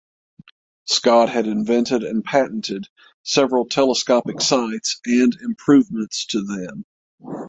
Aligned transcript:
Scott 0.85 1.29
had 1.29 1.45
invented 1.45 2.01
and 2.01 2.23
patented 2.23 2.87
several 3.21 3.67
telescopic 3.67 4.41
sights 4.41 4.99
and 5.05 5.31
improvements 5.43 6.25
to 6.31 6.41
them. 6.41 6.85